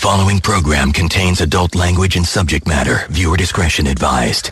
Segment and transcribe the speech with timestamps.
[0.00, 3.06] following program contains adult language and subject matter.
[3.10, 4.50] Viewer discretion advised.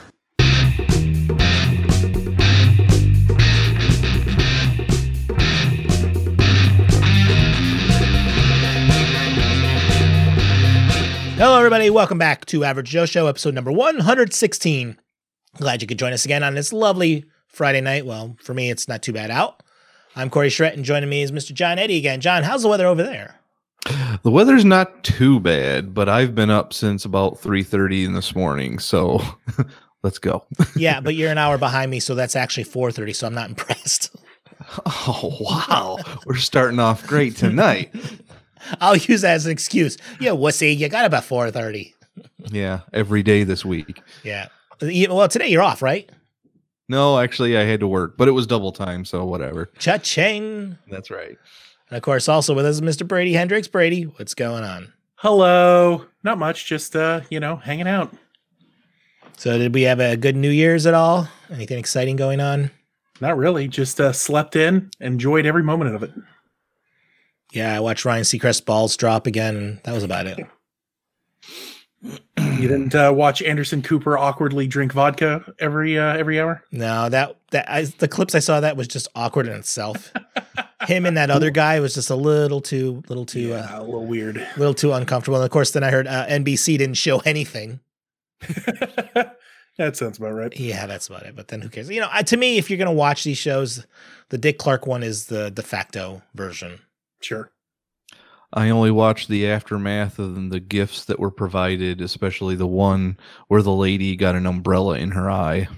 [11.39, 11.89] Hello, everybody.
[11.89, 14.99] Welcome back to Average Joe Show, episode number 116.
[15.57, 18.05] Glad you could join us again on this lovely Friday night.
[18.05, 19.62] Well, for me, it's not too bad out.
[20.15, 21.55] I'm Corey Schrett, and joining me is Mr.
[21.55, 22.21] John Eddie again.
[22.21, 23.41] John, how's the weather over there?
[24.23, 28.79] The weather's not too bad, but I've been up since about 3:30 in this morning,
[28.79, 29.21] so
[30.03, 30.44] let's go.
[30.76, 34.14] yeah, but you're an hour behind me, so that's actually 4:30, so I'm not impressed.
[34.86, 35.98] Oh, wow.
[36.27, 37.94] We're starting off great tonight.
[38.80, 39.96] I'll use that as an excuse.
[40.20, 41.94] Yeah, wussy, you got about 4:30.
[42.50, 44.02] Yeah, every day this week.
[44.22, 44.48] Yeah.
[44.80, 46.10] Well, today you're off, right?
[46.88, 49.70] No, actually I had to work, but it was double time, so whatever.
[49.78, 50.78] Cha-ching.
[50.91, 51.36] That's right.
[51.91, 53.06] And of course, also with us is Mr.
[53.06, 53.69] Brady Hendricks.
[53.69, 54.92] Brady, what's going on?
[55.16, 56.05] Hello.
[56.23, 58.14] Not much, just uh, you know, hanging out.
[59.36, 61.28] So did we have a good New Year's at all?
[61.50, 62.70] Anything exciting going on?
[63.20, 63.69] Not really.
[63.69, 66.12] Just uh, slept in, enjoyed every moment of it.
[67.53, 70.39] Yeah, I watched Ryan Seacrest balls drop again, and that was about it.
[72.02, 76.62] you didn't uh, watch Anderson Cooper awkwardly drink vodka every uh, every hour?
[76.70, 80.12] No, that that I, the clips I saw that was just awkward in itself.
[80.89, 83.84] Him and that other guy was just a little too little too yeah, uh, a
[83.84, 85.36] little weird, a little too uncomfortable.
[85.36, 87.80] And of course, then I heard uh, NBC didn't show anything.
[89.77, 90.58] that sounds about right.
[90.58, 91.36] Yeah, that's about it.
[91.36, 91.91] But then who cares?
[91.91, 93.86] You know, to me, if you're gonna watch these shows,
[94.30, 96.80] the Dick Clark one is the de facto version.
[97.20, 97.52] Sure.
[98.50, 103.61] I only watched the aftermath of the gifts that were provided, especially the one where
[103.61, 105.69] the lady got an umbrella in her eye.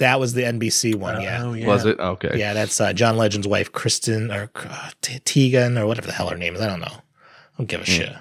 [0.00, 1.42] That was the NBC one, yeah.
[1.44, 1.66] Oh, yeah.
[1.66, 2.00] Was it?
[2.00, 2.38] Okay.
[2.38, 6.38] Yeah, that's uh, John Legend's wife, Kristen or uh, Tegan or whatever the hell her
[6.38, 6.60] name is.
[6.62, 6.86] I don't know.
[6.86, 7.98] I don't give a yeah.
[7.98, 8.16] shit.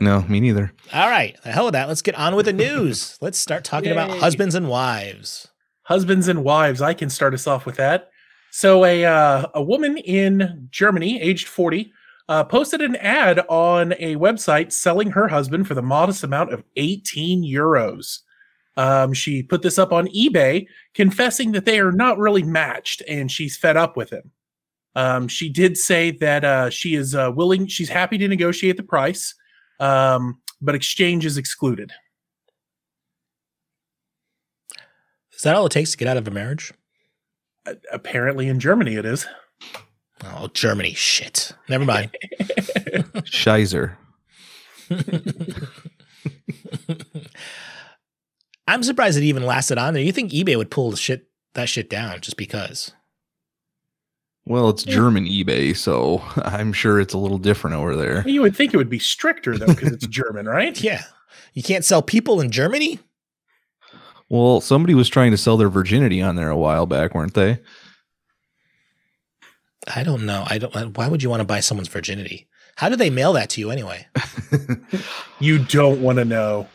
[0.00, 0.72] No, me neither.
[0.92, 1.36] All right.
[1.44, 1.86] The hell with that.
[1.86, 3.18] Let's get on with the news.
[3.20, 3.92] Let's start talking Yay.
[3.92, 5.46] about husbands and wives.
[5.84, 6.82] Husbands and wives.
[6.82, 8.10] I can start us off with that.
[8.50, 11.92] So a uh, a woman in Germany, aged 40,
[12.28, 16.64] uh, posted an ad on a website selling her husband for the modest amount of
[16.76, 18.18] 18 euros.
[18.76, 23.30] Um, she put this up on eBay, confessing that they are not really matched and
[23.30, 24.30] she's fed up with him.
[24.94, 28.82] Um, she did say that uh, she is uh, willing, she's happy to negotiate the
[28.82, 29.34] price,
[29.80, 31.92] um, but exchange is excluded.
[35.34, 36.72] Is that all it takes to get out of a marriage?
[37.66, 39.26] Uh, apparently, in Germany, it is.
[40.24, 40.94] Oh, Germany.
[40.94, 41.52] Shit.
[41.68, 42.16] Never mind.
[43.24, 43.96] Scheiser.
[48.66, 50.02] I'm surprised it even lasted on there.
[50.02, 52.92] You think eBay would pull the shit that shit down just because?
[54.44, 58.26] Well, it's German eBay, so I'm sure it's a little different over there.
[58.26, 60.80] You would think it would be stricter though, because it's German, right?
[60.82, 61.02] Yeah.
[61.54, 62.98] You can't sell people in Germany?
[64.30, 67.60] Well, somebody was trying to sell their virginity on there a while back, weren't they?
[69.94, 70.44] I don't know.
[70.46, 70.96] I don't.
[70.96, 72.48] Why would you want to buy someone's virginity?
[72.76, 74.06] How do they mail that to you anyway?
[75.40, 76.68] you don't want to know.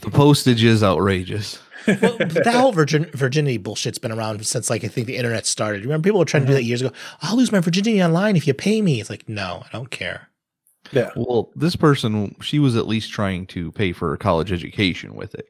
[0.00, 1.58] The postage is outrageous.
[1.86, 5.82] well, that whole virgin, virginity bullshit's been around since like I think the internet started.
[5.82, 6.68] Remember, people were trying to do that mm-hmm.
[6.68, 6.92] years ago.
[7.22, 9.00] I'll lose my virginity online if you pay me.
[9.00, 10.28] It's like, no, I don't care.
[10.92, 11.10] Yeah.
[11.16, 15.34] Well, this person, she was at least trying to pay for a college education with
[15.34, 15.46] it.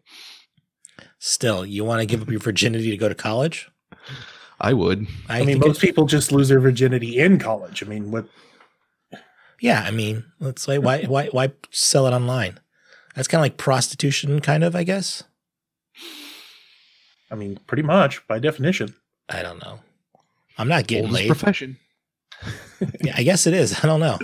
[1.18, 3.70] Still, you want to give up your virginity to go to college?
[4.60, 5.06] I would.
[5.28, 7.82] I, I mean, most people just lose their virginity in college.
[7.82, 8.26] I mean, what?
[9.60, 12.60] Yeah, I mean, let's say why why why sell it online?
[13.20, 15.24] That's kind of like prostitution, kind of, I guess.
[17.30, 18.94] I mean, pretty much by definition.
[19.28, 19.78] I don't know.
[20.56, 21.28] I'm not getting Oldest laid.
[21.28, 21.76] Profession.
[23.02, 23.84] yeah, I guess it is.
[23.84, 24.18] I don't know.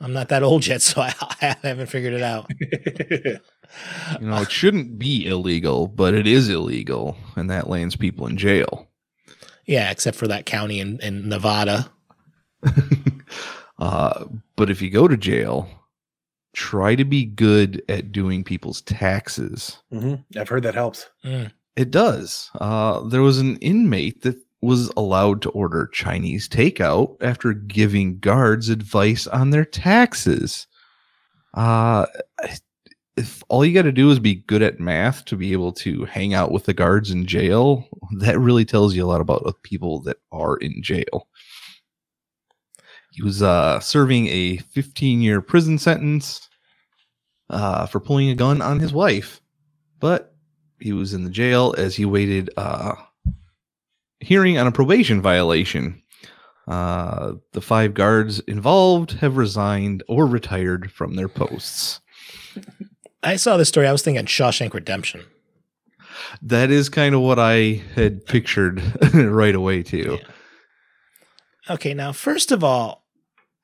[0.00, 2.50] I'm not that old yet, so I, I haven't figured it out.
[2.60, 8.36] you know, it shouldn't be illegal, but it is illegal, and that lands people in
[8.36, 8.88] jail.
[9.66, 11.92] Yeah, except for that county in, in Nevada.
[13.78, 14.24] uh,
[14.56, 15.68] but if you go to jail,
[16.54, 19.78] try to be good at doing people's taxes.
[19.92, 20.38] Mm-hmm.
[20.38, 21.08] I've heard that helps.
[21.24, 21.52] Mm.
[21.76, 22.50] It does.
[22.60, 28.68] Uh, there was an inmate that was allowed to order Chinese takeout after giving guards
[28.68, 30.66] advice on their taxes.
[31.52, 32.06] Uh,
[33.16, 36.04] if all you got to do is be good at math to be able to
[36.06, 37.86] hang out with the guards in jail,
[38.18, 41.28] that really tells you a lot about people that are in jail.
[43.14, 46.48] He was uh, serving a 15 year prison sentence
[47.48, 49.40] uh, for pulling a gun on his wife,
[50.00, 50.34] but
[50.80, 52.94] he was in the jail as he waited uh,
[54.18, 56.02] hearing on a probation violation.
[56.66, 62.00] Uh, the five guards involved have resigned or retired from their posts.
[63.22, 63.86] I saw this story.
[63.86, 65.22] I was thinking Shawshank Redemption.
[66.42, 68.82] That is kind of what I had pictured
[69.14, 70.18] right away too.
[71.70, 73.03] Okay, now first of all,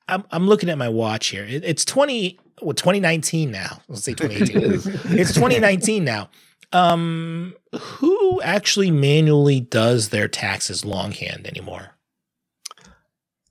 [0.07, 1.43] I'm I'm looking at my watch here.
[1.43, 3.81] It, it's 20 well, 2019 now.
[3.87, 4.71] Let's say 2018.
[5.19, 6.29] it's 2019 now.
[6.73, 11.91] Um, who actually manually does their taxes longhand anymore?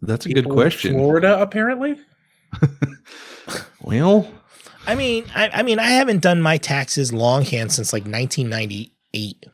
[0.00, 0.94] That's a People good question.
[0.94, 1.99] Florida, apparently.
[3.82, 4.31] Well,
[4.87, 9.46] I mean, I, I mean, I haven't done my taxes longhand since like 1998,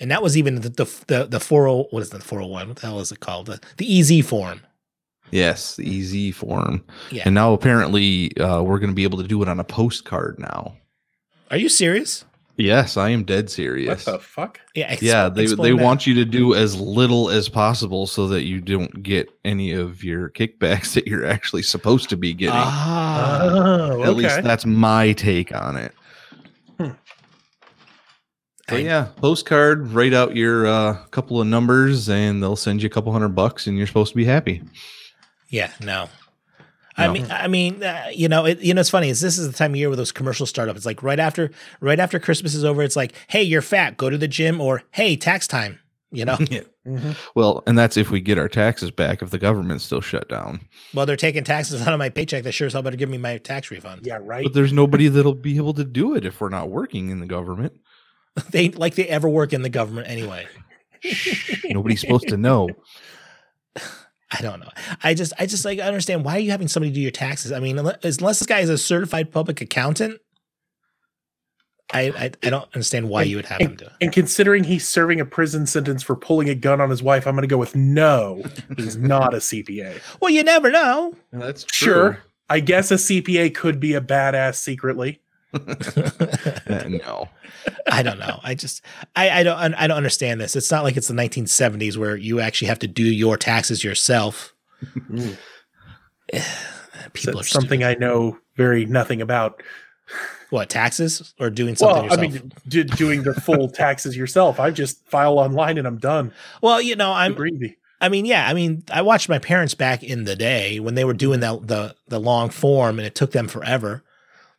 [0.00, 2.68] and that was even the the the, the 40 what is the 401?
[2.68, 3.46] What the hell is it called?
[3.46, 4.60] The the EZ form.
[5.30, 6.84] Yes, the easy form.
[7.10, 7.22] Yeah.
[7.26, 10.38] And now apparently uh, we're going to be able to do it on a postcard
[10.38, 10.76] now.
[11.50, 12.24] Are you serious?
[12.58, 14.04] Yes, I am dead serious.
[14.04, 14.60] What the fuck?
[14.74, 14.86] Yeah.
[14.88, 15.76] ex- yeah, they they that.
[15.76, 20.02] want you to do as little as possible so that you don't get any of
[20.02, 22.54] your kickbacks that you're actually supposed to be getting.
[22.56, 23.42] Ah.
[23.42, 25.94] Oh, At least that's my take on it.
[26.78, 26.90] Hmm.
[28.68, 32.90] So yeah, postcard, write out your uh, couple of numbers, and they'll send you a
[32.90, 34.62] couple hundred bucks, and you're supposed to be happy.
[35.48, 36.08] Yeah, no.
[36.96, 39.08] I mean, I mean, uh, you know, it, you know, it's funny.
[39.08, 40.74] Is this is the time of year where those commercials start up?
[40.76, 42.82] It's like right after, right after Christmas is over.
[42.82, 45.78] It's like, hey, you're fat, go to the gym, or hey, tax time.
[46.10, 46.36] You know,
[46.88, 47.16] Mhm.
[47.34, 50.62] Well, and that's if we get our taxes back if the government's still shut down.
[50.94, 52.44] well, they're taking taxes out of my paycheck.
[52.44, 54.06] They sure as hell better give me my tax refund.
[54.06, 54.42] Yeah, right.
[54.42, 57.26] But there's nobody that'll be able to do it if we're not working in the
[57.26, 57.74] government.
[58.50, 60.46] They like they ever work in the government anyway.
[61.64, 62.68] Nobody's supposed to know.
[64.38, 64.70] I don't know.
[65.02, 67.52] I just, I just like understand why are you having somebody do your taxes?
[67.52, 70.20] I mean, unless, unless this guy is a certified public accountant,
[71.92, 73.92] I, I, I don't understand why you would have him do it.
[74.02, 77.34] And considering he's serving a prison sentence for pulling a gun on his wife, I'm
[77.34, 78.42] going to go with no.
[78.76, 79.98] He's not a CPA.
[80.20, 81.14] Well, you never know.
[81.32, 82.22] That's Sure.
[82.50, 85.20] I guess a CPA could be a badass secretly.
[86.88, 87.28] No.
[87.90, 88.40] I don't know.
[88.42, 88.82] I just
[89.16, 90.54] I, I don't I don't understand this.
[90.56, 94.54] It's not like it's the 1970s where you actually have to do your taxes yourself.
[97.12, 97.96] People So are something stupid.
[97.96, 99.62] I know very nothing about.
[100.50, 104.58] what taxes or doing something Well, I mean, d- doing the full taxes yourself.
[104.60, 106.32] I just file online and I'm done.
[106.62, 107.76] well, you know, I'm Greedy.
[108.00, 111.04] I mean, yeah, I mean, I watched my parents back in the day when they
[111.04, 114.02] were doing the the the long form and it took them forever.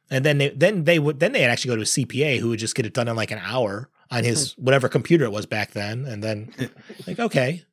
[0.09, 2.59] And then they then they would then they'd actually go to a CPA who would
[2.59, 4.63] just get it done in like an hour on his hmm.
[4.63, 6.06] whatever computer it was back then.
[6.06, 6.53] And then
[7.07, 7.63] like, okay.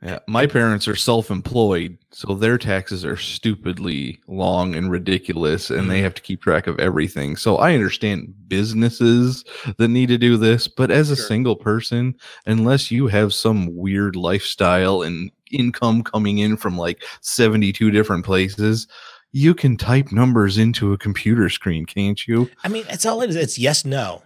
[0.00, 5.96] Yeah, my parents are self-employed, so their taxes are stupidly long and ridiculous, and they
[5.96, 6.04] mm-hmm.
[6.04, 7.34] have to keep track of everything.
[7.34, 9.44] So I understand businesses
[9.76, 11.26] that need to do this, but as a Sure.
[11.26, 12.14] single person,
[12.46, 18.86] unless you have some weird lifestyle and income coming in from like 72 different places,
[19.32, 22.50] you can type numbers into a computer screen, can't you?
[22.64, 23.36] I mean, it's all it is.
[23.36, 24.22] It's yes, no.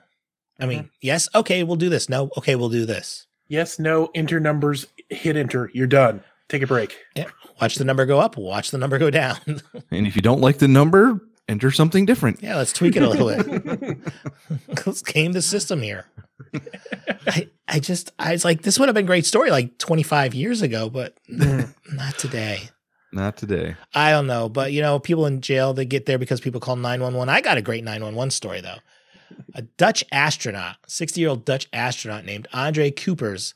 [0.60, 2.08] I mean, yes, okay, we'll do this.
[2.08, 3.26] No, okay, we'll do this.
[3.48, 5.70] Yes, no, enter numbers, hit enter.
[5.74, 6.22] You're done.
[6.48, 6.96] Take a break.
[7.16, 7.26] Yeah.
[7.60, 9.36] Watch the number go up, watch the number go down.
[9.90, 12.42] And if you don't like the number, enter something different.
[12.42, 13.98] yeah, let's tweak it a little bit.
[14.86, 16.06] let's game the system here.
[17.26, 20.34] I, I just, I was like, this would have been a great story like 25
[20.34, 21.74] years ago, but Mm.
[21.92, 22.68] not today.
[23.12, 23.76] Not today.
[23.94, 26.76] I don't know, but you know, people in jail they get there because people call
[26.76, 27.28] 911.
[27.28, 28.78] I got a great 911 story though.
[29.54, 33.54] A Dutch astronaut, 60-year-old Dutch astronaut named Andre Kuipers,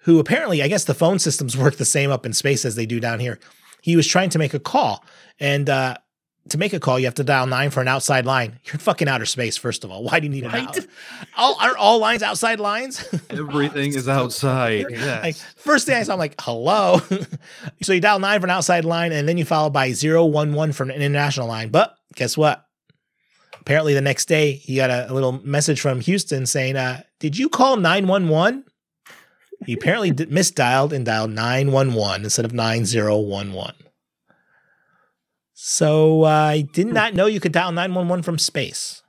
[0.00, 2.86] who apparently I guess the phone systems work the same up in space as they
[2.86, 3.38] do down here.
[3.80, 5.04] He was trying to make a call
[5.40, 5.96] and uh
[6.52, 8.58] to make a call, you have to dial nine for an outside line.
[8.64, 10.04] You're in fucking outer space, first of all.
[10.04, 10.66] Why do you need an Right?
[10.68, 10.78] out?
[11.36, 13.04] All aren't all lines outside lines?
[13.30, 14.86] Everything is outside.
[14.88, 15.22] Yes.
[15.22, 17.00] Like first thing I saw, I'm like, hello.
[17.82, 20.54] so you dial nine for an outside line, and then you follow by zero one
[20.54, 21.68] one for an international line.
[21.70, 22.64] But guess what?
[23.60, 27.38] Apparently, the next day he got a, a little message from Houston saying, uh, "Did
[27.38, 28.64] you call nine one one?"
[29.64, 33.74] He apparently did, misdialed and dialed nine one one instead of nine zero one one.
[35.64, 39.00] So uh, I did not know you could dial nine one one from space.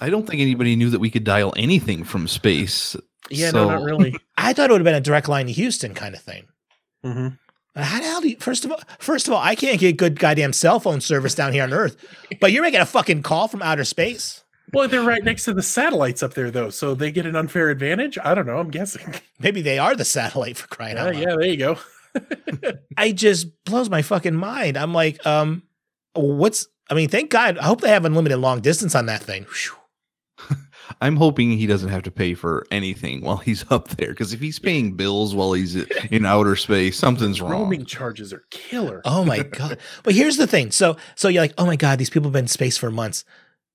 [0.00, 2.96] I don't think anybody knew that we could dial anything from space.
[3.30, 4.16] Yeah, So- no, not really.
[4.36, 6.46] I thought it would have been a direct line to Houston kind of thing.
[7.04, 7.28] hmm
[7.76, 9.96] Uh, How the hell do you, first of all, first of all, I can't get
[9.96, 11.96] good goddamn cell phone service down here on Earth,
[12.40, 14.42] but you're making a fucking call from outer space.
[14.72, 17.70] Well, they're right next to the satellites up there, though, so they get an unfair
[17.70, 18.18] advantage.
[18.24, 18.58] I don't know.
[18.58, 19.14] I'm guessing.
[19.38, 21.22] Maybe they are the satellite for crying Yeah, out loud.
[21.22, 21.36] yeah.
[21.36, 21.78] There you go.
[22.96, 24.76] I just blows my fucking mind.
[24.76, 25.62] I'm like, um,
[26.14, 26.66] what's?
[26.90, 27.58] I mean, thank God.
[27.58, 29.46] I hope they have unlimited long distance on that thing.
[31.00, 34.10] I'm hoping he doesn't have to pay for anything while he's up there.
[34.10, 37.52] Because if he's paying bills while he's in outer space, something's wrong.
[37.52, 39.02] Roaming charges are killer.
[39.04, 39.78] Oh my god!
[40.04, 40.70] But here's the thing.
[40.70, 43.24] So so you're like, oh my god, these people have been in space for months.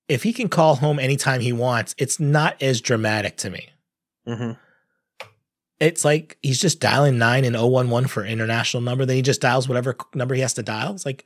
[0.07, 3.69] If he can call home anytime he wants, it's not as dramatic to me.
[4.27, 4.57] Mhm.
[5.81, 9.05] It's like he's just dialing nine and 011 for international number.
[9.05, 10.93] Then he just dials whatever number he has to dial.
[10.93, 11.25] It's like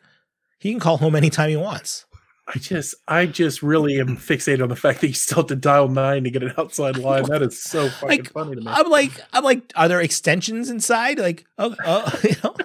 [0.60, 2.06] he can call home anytime he wants.
[2.48, 5.56] I just, I just really am fixated on the fact that you still have to
[5.56, 7.24] dial nine to get an outside line.
[7.24, 8.68] That is so fucking Like, funny to me.
[8.68, 11.20] I'm like, I'm like, are there extensions inside?
[11.20, 12.56] Like, oh, oh you know.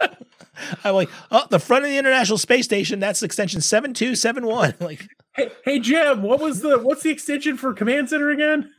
[0.84, 3.00] I'm like, oh, the front of the International Space Station.
[3.00, 4.74] That's extension seven two seven one.
[4.80, 8.70] Like, Hey, hey, Jim, what was the, what's the extension for command center again?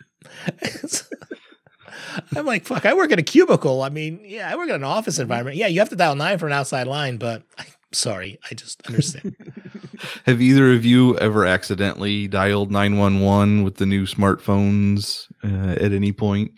[2.35, 3.81] I'm like, fuck, I work in a cubicle.
[3.81, 5.57] I mean, yeah, I work in an office environment.
[5.57, 8.85] Yeah, you have to dial nine for an outside line, but I'm sorry, I just
[8.87, 9.35] understand.
[10.25, 16.11] Have either of you ever accidentally dialed 911 with the new smartphones uh, at any
[16.11, 16.51] point?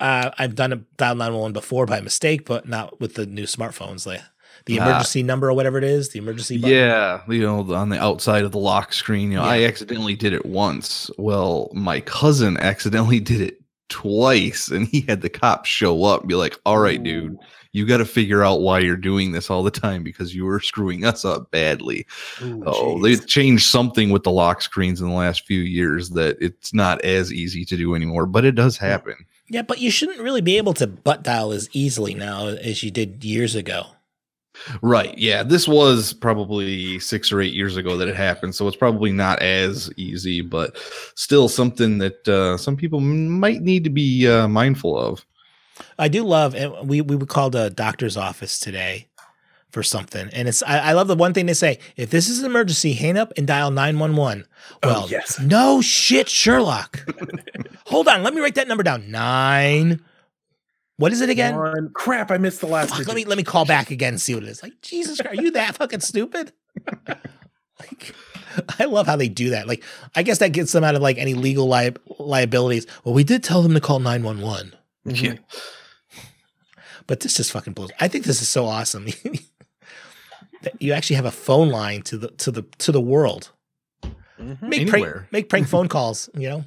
[0.00, 4.04] uh, I've done a dial 911 before by mistake, but not with the new smartphones.
[4.04, 4.20] Like
[4.66, 4.84] the Ah.
[4.88, 6.76] emergency number or whatever it is, the emergency button.
[6.76, 9.30] Yeah, you know, on the outside of the lock screen.
[9.30, 11.08] You know, I accidentally did it once.
[11.18, 16.28] Well, my cousin accidentally did it twice, and he had the cops show up and
[16.28, 17.36] be like, "All right, dude,
[17.72, 20.60] you got to figure out why you're doing this all the time because you were
[20.60, 22.06] screwing us up badly."
[22.42, 26.36] Ooh, Oh, they changed something with the lock screens in the last few years that
[26.40, 29.14] it's not as easy to do anymore, but it does happen.
[29.48, 32.90] Yeah, but you shouldn't really be able to butt dial as easily now as you
[32.90, 33.86] did years ago.
[34.82, 35.16] Right.
[35.18, 35.42] Yeah.
[35.42, 38.54] This was probably six or eight years ago that it happened.
[38.54, 40.76] So it's probably not as easy, but
[41.14, 45.24] still something that uh, some people might need to be uh, mindful of.
[45.98, 49.08] I do love, and we we called a doctor's office today
[49.70, 52.40] for something, and it's I, I love the one thing they say: if this is
[52.40, 54.44] an emergency, hang up and dial nine one one.
[54.82, 55.40] Oh, Well, yes.
[55.40, 57.04] no shit, Sherlock.
[57.86, 59.10] Hold on, let me write that number down.
[59.10, 60.02] Nine.
[61.02, 61.56] What is it again?
[61.56, 62.90] One- crap, I missed the last.
[62.94, 64.62] Fuck, let me let me call back again and see what it is.
[64.62, 66.52] Like Jesus Christ, are you that fucking stupid?
[67.08, 68.14] like,
[68.78, 69.66] I love how they do that.
[69.66, 69.82] Like,
[70.14, 72.86] I guess that gets them out of like any legal li- liabilities.
[73.04, 74.74] Well, we did tell them to call nine one one,
[75.06, 75.22] Mhm.
[75.22, 76.20] Yeah.
[77.06, 77.90] but this just fucking blows.
[78.00, 79.06] I think this is so awesome.
[80.62, 83.50] that you actually have a phone line to the to the to the world.
[84.38, 84.62] Mhm.
[84.62, 85.12] Make Anywhere.
[85.12, 86.30] prank make prank phone calls.
[86.34, 86.64] You know.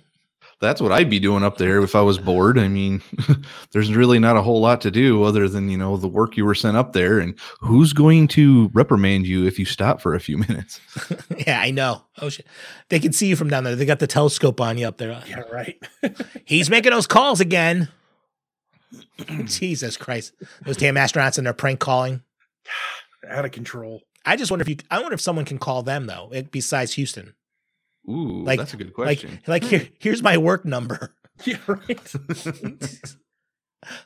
[0.66, 2.58] That's what I'd be doing up there if I was bored.
[2.58, 3.04] I mean,
[3.72, 6.44] there's really not a whole lot to do other than, you know, the work you
[6.44, 10.20] were sent up there and who's going to reprimand you if you stop for a
[10.20, 10.82] few minutes.
[11.46, 12.02] yeah, I know.
[12.20, 12.48] Oh shit,
[12.90, 13.76] they can see you from down there.
[13.76, 15.22] They got the telescope on you up there.
[15.28, 15.78] Yeah, right.
[16.46, 17.90] He's making those calls again.
[19.46, 20.34] Jesus Christ.
[20.64, 22.24] Those damn astronauts and their prank calling.
[23.30, 24.02] Out of control.
[24.26, 27.36] I just wonder if you I wonder if someone can call them though, besides Houston.
[28.10, 29.40] Ooh, Like- that's a good question.
[29.48, 31.14] like here, here's my work number.
[31.46, 32.16] Yeah, right.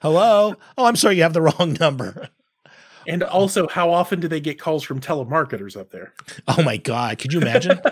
[0.02, 0.56] Hello?
[0.78, 2.30] Oh, I'm sorry, you have the wrong number.
[3.08, 6.14] and also, how often do they get calls from telemarketers up there?
[6.48, 7.78] Oh my god, could you imagine?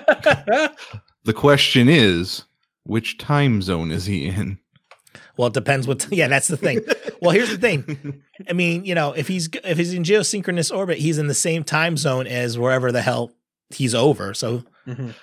[1.24, 2.44] the question is,
[2.84, 4.60] which time zone is he in?
[5.38, 6.82] well, it depends what yeah, that's the thing.
[7.22, 8.22] Well, here's the thing.
[8.50, 11.64] I mean, you know, if he's if he's in geosynchronous orbit, he's in the same
[11.64, 13.32] time zone as wherever the hell
[13.70, 14.34] he's over.
[14.34, 15.14] So Mhm.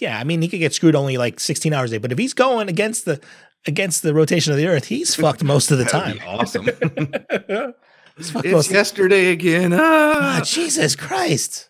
[0.00, 1.98] Yeah, I mean, he could get screwed only like 16 hours a day.
[1.98, 3.20] But if he's going against the
[3.66, 6.18] against the rotation of the Earth, he's fucked most of the time.
[6.26, 6.68] awesome.
[8.16, 9.72] It's yesterday again.
[9.72, 10.40] Ah, Ah!
[10.44, 11.68] Jesus Christ!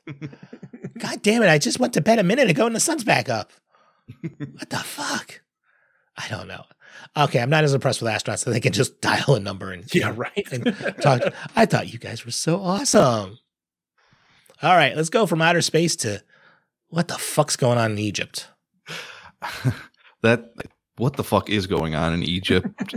[0.98, 1.48] God damn it!
[1.48, 3.50] I just went to bed a minute ago and the sun's back up.
[4.20, 5.40] What the fuck?
[6.18, 6.64] I don't know.
[7.16, 9.84] Okay, I'm not as impressed with astronauts that they can just dial a number and
[9.94, 10.46] yeah, right.
[10.52, 10.64] and
[11.00, 11.22] talk.
[11.56, 13.38] I thought you guys were so awesome.
[14.62, 16.22] All right, let's go from outer space to
[16.94, 18.48] what the fuck's going on in Egypt.
[20.22, 20.52] that
[20.96, 22.94] what the fuck is going on in Egypt?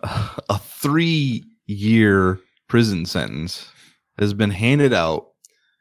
[0.48, 3.70] a three year prison sentence
[4.18, 5.28] has been handed out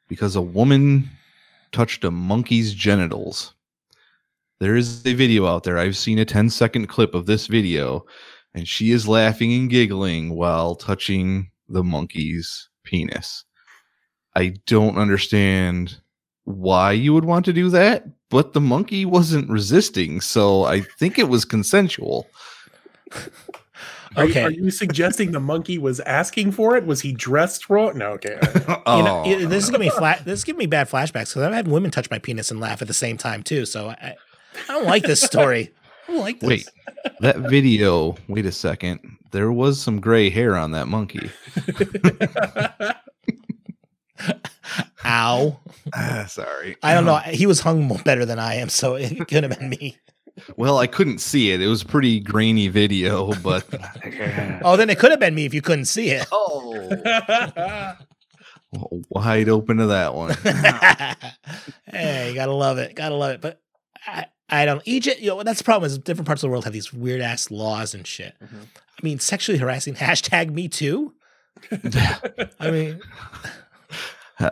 [0.07, 1.09] because a woman
[1.71, 3.55] touched a monkey's genitals.
[4.59, 5.79] There is a video out there.
[5.79, 8.05] I've seen a 10 second clip of this video,
[8.53, 13.45] and she is laughing and giggling while touching the monkey's penis.
[14.35, 15.97] I don't understand
[16.47, 21.19] why you would want to do that, but the monkey wasn't resisting, so I think
[21.19, 22.25] it was consensual.
[24.15, 24.43] Okay.
[24.45, 26.85] are you suggesting the monkey was asking for it?
[26.85, 27.97] Was he dressed wrong?
[27.97, 28.39] No, okay.
[28.65, 30.23] You know, Oh, this is gonna be flat.
[30.23, 32.81] This is giving me bad flashbacks because I've had women touch my penis and laugh
[32.81, 33.65] at the same time too.
[33.65, 34.15] So I,
[34.69, 35.73] I don't like this story.
[36.07, 36.47] I don't like this.
[36.47, 36.69] Wait,
[37.19, 38.15] that video.
[38.29, 39.01] Wait a second.
[39.31, 41.29] There was some gray hair on that monkey.
[45.07, 45.59] Ow!
[45.95, 46.75] Ah, sorry.
[46.83, 47.15] I don't know.
[47.31, 49.97] He was hung better than I am, so it could have been me.
[50.57, 51.61] Well, I couldn't see it.
[51.61, 53.65] It was pretty grainy video, but
[54.63, 56.27] Oh, then it could have been me if you couldn't see it.
[56.31, 56.89] oh,
[59.09, 60.33] wide open to that one.
[61.87, 62.95] hey, you gotta love it.
[62.95, 63.41] Gotta love it.
[63.41, 63.61] But
[64.05, 66.65] I, I don't Egypt, you know, that's the problem is different parts of the world
[66.65, 68.35] have these weird ass laws and shit.
[68.43, 68.63] Mhm.
[68.75, 71.13] I mean, sexually harassing hashtag me too.
[72.59, 73.01] I mean,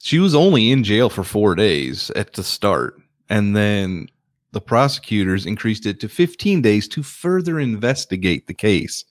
[0.00, 4.08] she was only in jail for four days at the start, and then
[4.52, 9.04] the prosecutors increased it to 15 days to further investigate the case.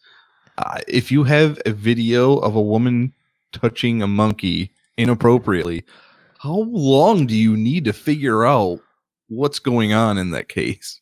[0.57, 3.13] Uh, if you have a video of a woman
[3.53, 5.83] touching a monkey inappropriately,
[6.39, 8.79] how long do you need to figure out
[9.27, 10.99] what's going on in that case?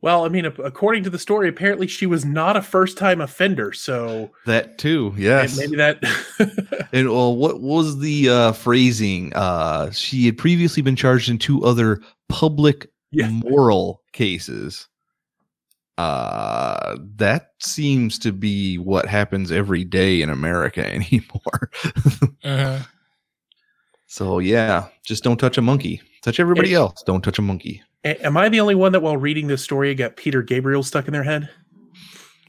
[0.00, 4.30] Well, I mean, according to the story, apparently she was not a first-time offender, so
[4.46, 5.58] That too, and yes.
[5.58, 6.02] maybe that.
[6.92, 9.32] And well, what was the uh, phrasing?
[9.34, 13.28] Uh, she had previously been charged in two other public Yeah.
[13.30, 14.88] moral cases.
[15.98, 21.70] Uh, that seems to be what happens every day in America anymore.
[22.44, 22.78] uh-huh.
[24.06, 26.00] so yeah, just don't touch a monkey.
[26.22, 27.02] Touch everybody else.
[27.04, 27.82] Don't touch a monkey.
[28.04, 31.06] A- Am I the only one that, while reading this story, got Peter Gabriel stuck
[31.06, 31.48] in their head?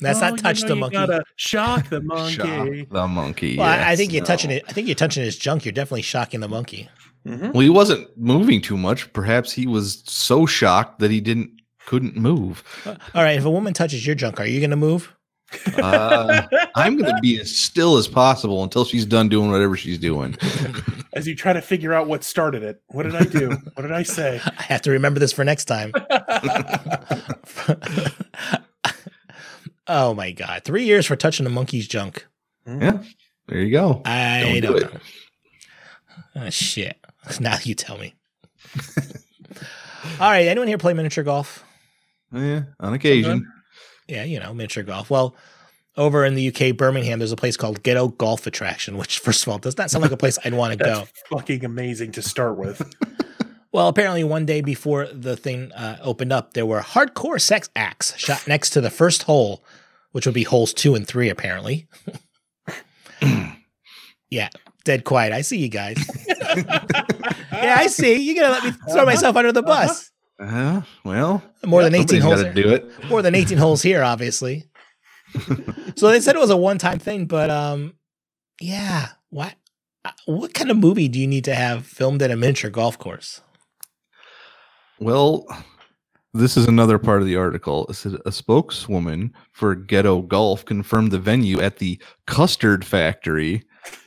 [0.01, 0.96] that's Oh, not you touch know, the you monkey.
[0.96, 2.34] Gotta shock the monkey.
[2.36, 3.58] Shock the monkey.
[3.58, 4.63] well, I, I think you're touching it.
[4.68, 5.65] I think you're touching his junk.
[5.65, 6.88] You're definitely shocking the monkey.
[7.27, 7.51] Mhm.
[7.53, 9.12] Well, he wasn't moving too much.
[9.12, 11.51] Perhaps he was so shocked that he didn't
[11.86, 12.63] couldn't move.
[12.86, 15.13] All right, if a woman touches your junk, are you gonna move?
[15.77, 19.98] Uh, I'm going to be as still as possible until she's done doing whatever she's
[19.98, 20.38] doing.
[21.13, 23.50] As you try to figure out what started it, what did I do?
[23.74, 24.39] what did I say?
[24.58, 25.91] I have to remember this for next time.
[29.88, 32.27] oh my god, three years for touching a monkey's junk.
[32.68, 33.01] Yeah,
[33.48, 34.03] there you go.
[34.06, 34.94] I Don't do don't, it.
[34.94, 35.00] know.
[36.36, 36.96] Oh, shit.
[37.39, 38.13] Now you tell me.
[40.20, 40.48] All right.
[40.48, 41.65] Anyone here play miniature golf?
[42.32, 43.51] Yeah, on occasion.
[44.09, 45.09] Yeah, you know, miniature golf.
[45.09, 45.35] Well,
[45.95, 49.49] over in the UK, Birmingham, there's a place called Ghetto Golf Attraction, which, first of
[49.49, 51.07] all, does not sound like a place I'd want to go.
[51.29, 52.81] fucking amazing to start with.
[53.71, 58.17] Well, apparently, one day before the thing uh, opened up, there were hardcore sex acts
[58.17, 59.63] shot next to the first hole,
[60.11, 61.87] which would be holes two and three, apparently.
[64.31, 64.50] yeah,
[64.85, 65.33] dead quiet.
[65.33, 65.98] I see you guys.
[66.48, 68.15] yeah, I see.
[68.15, 70.09] You're gonna let me throw myself under the bus.
[70.39, 72.43] Uh, well, More than 18 holes.
[72.55, 72.85] do it.
[73.09, 74.65] More than 18 holes here, obviously.
[75.95, 77.93] so they said it was a one-time thing, but um,
[78.61, 79.09] yeah.
[79.29, 79.53] What
[80.05, 82.97] uh, what kind of movie do you need to have filmed at a miniature golf
[82.97, 83.41] course?
[84.99, 85.45] Well,
[86.33, 87.85] this is another part of the article.
[87.89, 93.63] It said a spokeswoman for Ghetto Golf confirmed the venue at the Custard Factory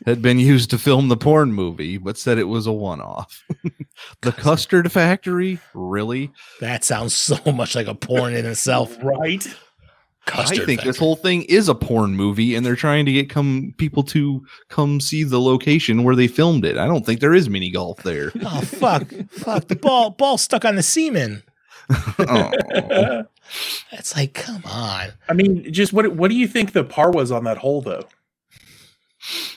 [0.07, 3.45] had been used to film the porn movie, but said it was a one-off.
[4.23, 6.31] the Custard Factory, really?
[6.61, 8.97] That sounds so much like a porn in itself.
[9.03, 9.47] right?
[10.25, 13.29] Custard I think this whole thing is a porn movie, and they're trying to get
[13.29, 16.79] come people to come see the location where they filmed it.
[16.79, 18.33] I don't think there is mini golf there.
[18.45, 19.09] Oh fuck!
[19.31, 20.11] fuck the ball!
[20.11, 21.43] Ball stuck on the semen.
[22.19, 23.25] Oh.
[23.91, 25.09] It's like, come on.
[25.29, 28.07] I mean, just what what do you think the par was on that hole, though?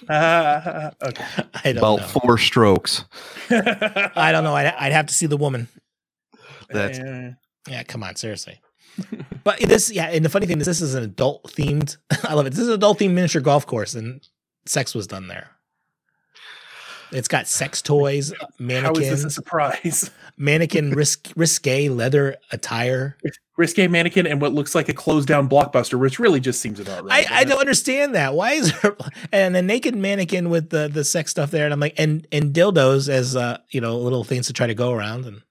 [0.07, 1.25] Uh, okay.
[1.53, 2.07] I don't About know.
[2.07, 3.05] four strokes.
[3.49, 4.55] I don't know.
[4.55, 5.67] I'd, I'd have to see the woman.
[6.69, 7.31] That's Uh,
[7.67, 8.61] Yeah, come on, seriously.
[9.43, 11.97] but this, yeah, and the funny thing is, this is an adult themed.
[12.23, 12.51] I love it.
[12.51, 14.21] This is an adult themed miniature golf course, and
[14.65, 15.49] sex was done there.
[17.15, 19.07] It's got sex toys, mannequins.
[19.07, 20.11] how is this a surprise?
[20.37, 23.17] mannequin risk, risque leather attire.
[23.57, 27.05] Risque mannequin and what looks like a closed down blockbuster, which really just seems about
[27.05, 27.29] right.
[27.31, 28.33] I, I don't understand that.
[28.33, 28.97] Why is there
[29.31, 31.63] and a naked mannequin with the the sex stuff there?
[31.63, 34.73] And I'm like, and and dildos as uh you know little things to try to
[34.73, 35.25] go around.
[35.25, 35.41] And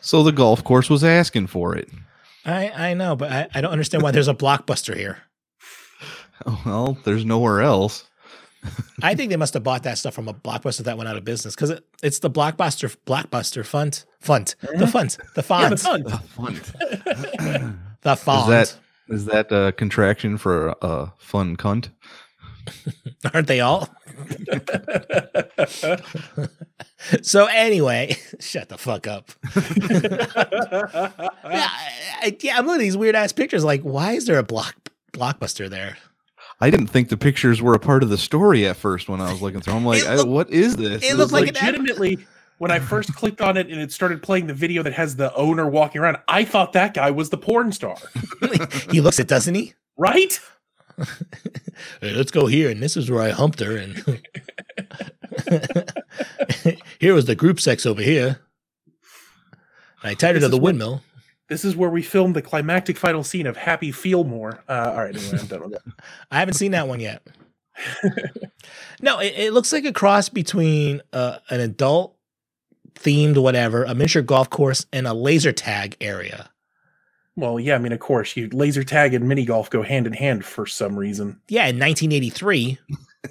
[0.00, 1.90] so the golf course was asking for it.
[2.46, 5.18] I I know, but I, I don't understand why there's a blockbuster here.
[6.66, 8.04] Well, there's nowhere else.
[9.02, 11.24] I think they must have bought that stuff from a blockbuster that went out of
[11.24, 14.86] business because it, it's the blockbuster blockbuster font font the uh-huh.
[14.86, 16.54] font the Yeah, the font fun.
[16.54, 17.80] Fun.
[18.02, 18.48] the font.
[18.48, 18.76] that-
[19.08, 21.90] Is that a contraction for a, a fun cunt?
[23.34, 23.88] Aren't they all?
[27.22, 29.32] so anyway, shut the fuck up.
[31.44, 33.64] Yeah, I, I, yeah, I'm looking at these weird ass pictures.
[33.64, 34.74] Like, why is there a block
[35.12, 35.98] blockbuster there?
[36.60, 39.32] I didn't think the pictures were a part of the story at first when I
[39.32, 39.74] was looking through.
[39.74, 41.02] I'm like, It I- what is this?
[41.02, 42.18] It, looked this like an ad- Legitimately,
[42.58, 45.34] when I first clicked on it and it started playing the video that has the
[45.34, 47.96] owner walking around, I thought that guy was the porn star.
[48.90, 49.74] he looks it, doesn't he?
[49.96, 50.38] Right?
[52.00, 53.96] Hey, let's go here, and this is where I humped her, and
[57.00, 58.38] here was the group sex over here.
[60.04, 61.02] I tied her to the is when- windmill.
[61.48, 64.64] This is where we filmed the climactic final scene of Happy Feel More.
[64.68, 65.82] Uh, all right, anyway, I'm done with that.
[66.30, 67.26] I haven't seen that one yet.
[69.02, 72.16] no, it, it looks like a cross between uh, an adult
[72.94, 76.50] themed whatever, a miniature golf course, and a laser tag area.
[77.36, 80.12] Well, yeah, I mean, of course, you laser tag and mini golf go hand in
[80.12, 81.40] hand for some reason.
[81.48, 82.78] Yeah, in 1983.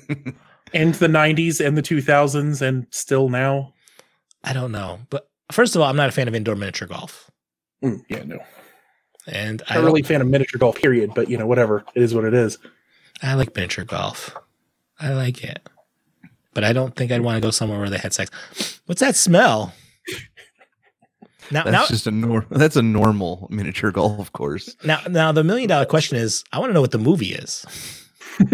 [0.73, 3.73] and the 90s and the 2000s and still now.
[4.43, 7.31] I don't know, but first of all, I'm not a fan of indoor miniature golf.
[7.83, 8.39] Mm, yeah, no.
[9.27, 11.13] And I'm not really a fan of miniature golf, period.
[11.13, 11.83] But you know, whatever.
[11.95, 12.57] It is what it is.
[13.21, 14.35] I like miniature golf.
[14.99, 15.67] I like it.
[16.53, 18.29] But I don't think I'd want to go somewhere where they had sex.
[18.85, 19.73] What's that smell?
[21.51, 24.75] Now, that's now, just a nor- that's a normal miniature golf course.
[24.83, 27.65] Now, now the million dollar question is: I want to know what the movie is.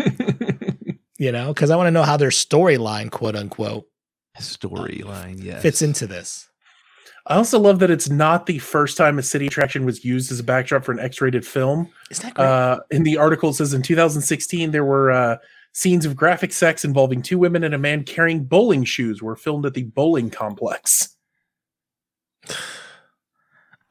[1.17, 3.87] you know, because I want to know how their storyline, quote unquote,
[4.37, 6.48] storyline, yeah, fits into this.
[7.29, 10.39] I also love that it's not the first time a city attraction was used as
[10.39, 11.87] a backdrop for an X-rated film.
[12.09, 12.45] Is that great?
[12.45, 15.37] Uh, in the article, it says in 2016 there were uh,
[15.71, 19.67] scenes of graphic sex involving two women and a man carrying bowling shoes were filmed
[19.67, 21.15] at the bowling complex.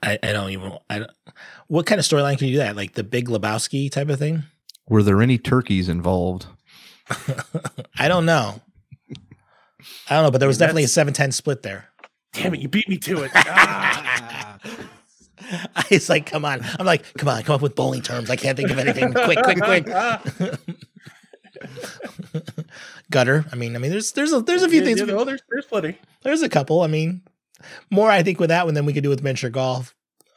[0.02, 0.72] I, I don't even.
[0.90, 1.10] I don't,
[1.68, 2.74] what kind of storyline can you do that?
[2.74, 4.42] Like the Big Lebowski type of thing?
[4.88, 6.46] Were there any turkeys involved?
[7.98, 8.60] I don't know.
[10.10, 11.88] I don't know, but there was definitely a 7-10 split there.
[12.32, 13.32] Damn it, you beat me to it.
[15.50, 15.86] Ah.
[15.88, 16.60] It's like, come on.
[16.78, 18.28] I'm like, come on, come up with bowling terms.
[18.28, 19.14] I can't think of anything.
[19.14, 19.86] quick, quick, quick.
[23.10, 23.46] Gutter.
[23.50, 25.00] I mean, I mean, there's there's a there's a few yeah, things.
[25.00, 25.96] Yeah, oh, there's there's plenty.
[26.22, 26.82] There's a couple.
[26.82, 27.22] I mean,
[27.90, 29.94] more I think with that one than we could do with miniature golf.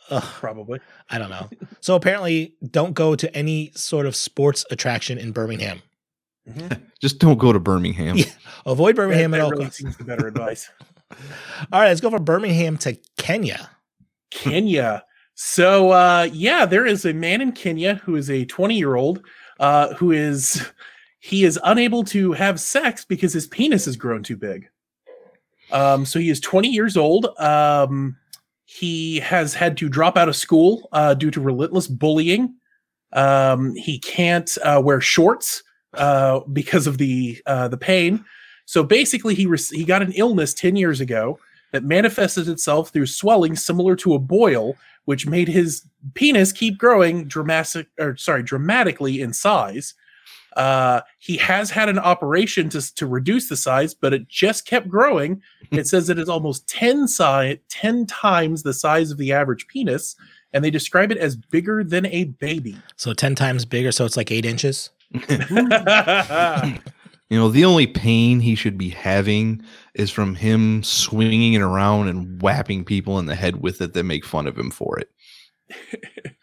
[0.09, 0.79] Ugh, Probably.
[1.09, 1.49] I don't know.
[1.79, 5.81] So apparently, don't go to any sort of sports attraction in Birmingham.
[6.49, 6.83] Mm-hmm.
[7.01, 8.17] Just don't go to Birmingham.
[8.17, 8.25] Yeah.
[8.65, 9.79] Avoid Birmingham that, at all really costs.
[9.79, 10.69] seems the better advice.
[11.71, 13.69] All right, let's go from Birmingham to Kenya.
[14.31, 15.03] Kenya.
[15.35, 19.25] So uh, yeah, there is a man in Kenya who is a 20 year old
[19.59, 20.67] uh, who is
[21.19, 24.67] he is unable to have sex because his penis has grown too big.
[25.71, 27.27] Um, so he is 20 years old.
[27.39, 28.17] Um,
[28.65, 32.55] he has had to drop out of school uh, due to relentless bullying.
[33.13, 38.25] Um, he can't uh, wear shorts uh, because of the uh, the pain.
[38.71, 41.37] So basically, he re- he got an illness 10 years ago
[41.73, 47.25] that manifested itself through swelling similar to a boil, which made his penis keep growing
[47.25, 49.93] dramatic or sorry dramatically in size.
[50.55, 54.87] Uh, he has had an operation to, to reduce the size, but it just kept
[54.87, 55.41] growing.
[55.71, 60.15] it says it is almost 10 size, 10 times the size of the average penis,
[60.53, 62.77] and they describe it as bigger than a baby.
[62.95, 63.91] So 10 times bigger.
[63.91, 64.91] So it's like eight inches.
[67.31, 69.63] You know, the only pain he should be having
[69.93, 74.03] is from him swinging it around and whapping people in the head with it that
[74.03, 75.09] make fun of him for it.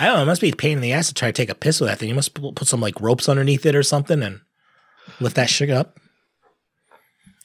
[0.00, 0.22] I don't know.
[0.22, 1.88] It must be a pain in the ass to try to take a piss with
[1.88, 2.08] that thing.
[2.08, 4.40] You must put some like ropes underneath it or something and
[5.20, 6.00] lift that shit up.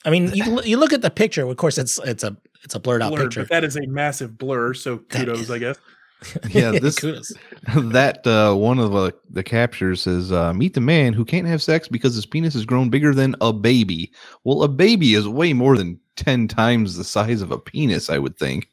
[0.04, 1.47] I mean, you, you look at the picture.
[1.47, 3.41] Of course, it's it's a it's a blurred out Blurred, picture.
[3.41, 4.73] but that is a massive blur.
[4.73, 5.78] So kudos, I guess.
[6.49, 7.34] Yeah, this Kudos.
[7.75, 11.62] that uh, one of the, the captures says, uh, "Meet the man who can't have
[11.63, 14.12] sex because his penis has grown bigger than a baby."
[14.43, 18.10] Well, a baby is way more than ten times the size of a penis.
[18.10, 18.67] I would think.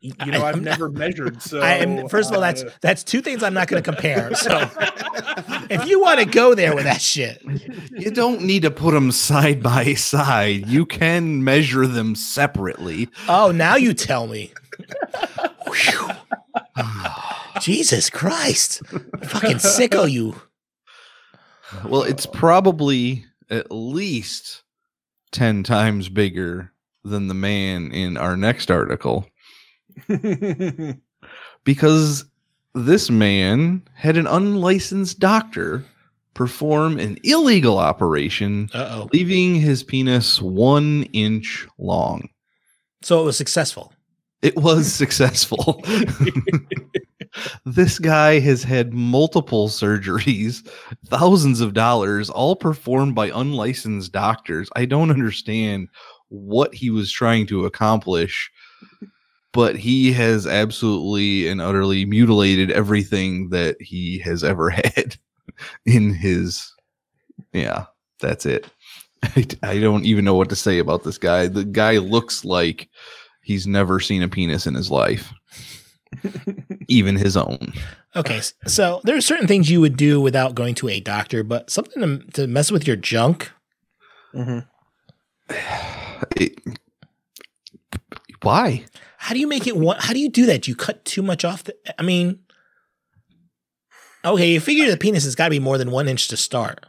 [0.00, 1.40] You know, I- I've I'm not- never measured.
[1.40, 3.90] So I am first of all, that's uh, that's two things I'm not going to
[3.90, 4.34] compare.
[4.34, 4.68] So
[5.70, 7.42] if you want to go there with that shit,
[7.90, 10.68] You don't need to put them side by side.
[10.68, 13.08] You can measure them separately.
[13.28, 14.52] oh, now you tell me.
[15.76, 16.10] Whew.
[17.60, 20.40] Jesus Christ, fucking sicko you.
[21.84, 24.62] Well, it's probably at least
[25.32, 26.72] 10 times bigger
[27.04, 29.26] than the man in our next article
[31.64, 32.24] because
[32.74, 35.84] this man had an unlicensed doctor
[36.34, 39.08] perform an illegal operation, Uh oh.
[39.12, 42.28] leaving his penis one inch long.
[43.02, 43.92] So it was successful.
[44.42, 45.82] It was successful.
[47.64, 50.66] this guy has had multiple surgeries,
[51.06, 54.68] thousands of dollars, all performed by unlicensed doctors.
[54.76, 55.88] I don't understand
[56.28, 58.50] what he was trying to accomplish,
[59.52, 65.16] but he has absolutely and utterly mutilated everything that he has ever had
[65.86, 66.72] in his.
[67.52, 67.86] Yeah,
[68.20, 68.68] that's it.
[69.22, 71.46] I, I don't even know what to say about this guy.
[71.46, 72.90] The guy looks like
[73.46, 75.32] he's never seen a penis in his life,
[76.88, 77.72] even his own.
[78.16, 81.70] Okay, so there are certain things you would do without going to a doctor, but
[81.70, 83.50] something to, to mess with your junk.
[84.34, 84.66] mhm.
[86.36, 86.58] It-
[88.42, 88.84] why?
[89.18, 89.96] How do you make it one?
[90.00, 90.62] How do you do that?
[90.62, 91.64] Do you cut too much off?
[91.64, 92.40] The, I mean,
[94.24, 96.84] okay, you figure the penis has got to be more than one inch to start.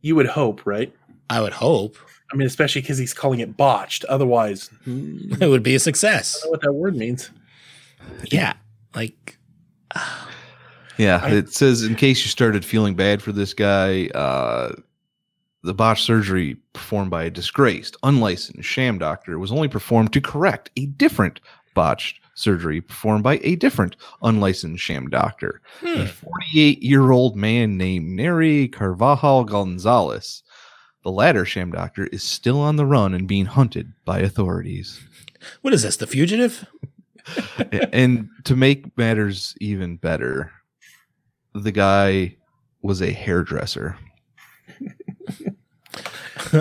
[0.00, 0.92] You would hope, right?
[1.30, 1.96] I would hope
[2.32, 4.04] I mean, especially because he's calling it botched.
[4.06, 6.36] Otherwise, it would be a success.
[6.36, 7.30] I don't know what that word means.
[8.30, 8.54] Yeah,
[8.94, 9.38] like
[10.98, 14.72] Yeah, I- it says in case you started feeling bad for this guy, uh,
[15.62, 20.70] the botched surgery performed by a disgraced, unlicensed sham doctor was only performed to correct
[20.76, 21.40] a different
[21.74, 27.76] botched surgery performed by a different unlicensed sham doctor, hmm, a 48 year old man
[27.76, 30.42] named Neri Carvajal Gonzalez.
[31.08, 35.00] The latter sham doctor is still on the run and being hunted by authorities.
[35.62, 35.96] what is this?
[35.96, 36.66] The fugitive?
[37.94, 40.52] And to make matters even better,
[41.54, 42.36] the guy
[42.82, 43.96] was a hairdresser.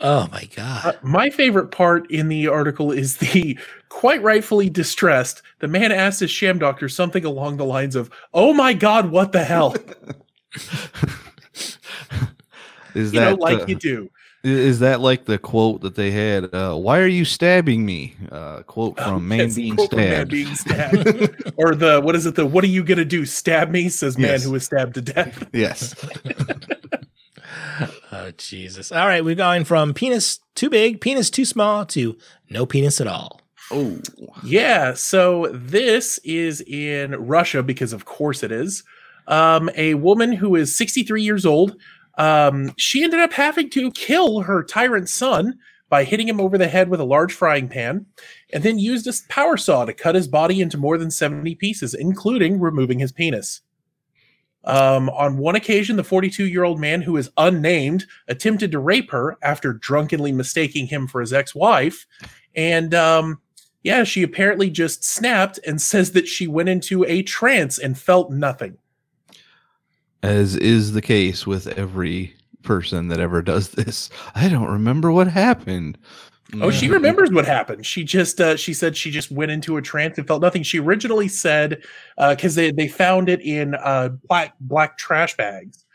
[0.00, 0.48] oh my
[0.82, 0.98] Uh, god!
[1.02, 5.42] my favorite part in the article is the quite rightfully distressed.
[5.58, 9.32] The man asked his sham doctor something along the lines of, "Oh my God, what
[9.32, 9.74] the hell?"
[12.94, 14.10] Is you that know, like uh, you do.
[14.44, 16.52] is that like the quote that they had?
[16.54, 18.14] Uh, Why are you stabbing me?
[18.30, 20.30] Uh, quote from Um, man yes, being quote from Man stabbed.
[20.30, 21.52] being stabbed.
[21.56, 22.34] or the what is it?
[22.34, 23.24] The what are you gonna do?
[23.24, 23.88] Stab me?
[23.88, 24.44] Says man Yes.
[24.44, 25.46] who was stabbed to death.
[25.52, 25.94] yes.
[28.12, 28.92] Oh Jesus!
[28.92, 32.16] All right, we're going from penis too big, penis too small, to
[32.50, 33.40] no penis at all.
[33.70, 33.98] Oh,
[34.44, 38.84] Yeah, so this is in Russia because of course it is.
[39.26, 41.76] Um, a woman who is 63 years old.
[42.18, 46.68] Um, she ended up having to kill her tyrant son by hitting him over the
[46.68, 48.06] head with a large frying pan,
[48.52, 51.92] and then used a power saw to cut his body into more than 70 pieces,
[51.92, 53.60] including removing his penis.
[54.64, 59.10] Um, on one occasion, the 42 year old man who is unnamed attempted to rape
[59.10, 62.06] her after drunkenly mistaking him for his ex wife.
[62.54, 63.40] And um,
[63.82, 68.30] yeah, she apparently just snapped and says that she went into a trance and felt
[68.30, 68.78] nothing.
[70.22, 74.10] As is the case with every person that ever does this.
[74.34, 75.98] I don't remember what happened.
[76.60, 77.86] Oh, she remembers what happened.
[77.86, 80.62] She just uh, she said she just went into a trance and felt nothing.
[80.62, 81.82] She originally said
[82.18, 85.86] uh, because they they found it in uh, black black trash bags,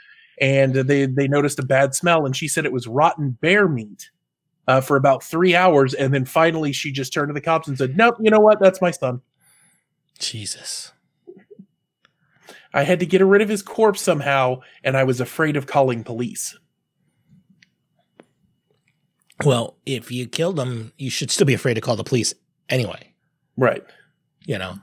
[0.42, 4.10] and they they noticed a bad smell, and she said it was rotten bear meat.
[4.68, 7.78] Uh, for about three hours, and then finally she just turned to the cops and
[7.78, 8.60] said, "Nope, you know what?
[8.60, 9.22] That's my son.
[10.20, 10.92] Jesus.
[12.73, 16.03] I had to get rid of his corpse somehow, and I was afraid of calling
[16.03, 16.58] police."
[19.45, 22.34] Well, if you killed him, you should still be afraid to call the police
[22.69, 23.13] anyway.
[23.56, 23.84] Right.
[24.45, 24.77] You know,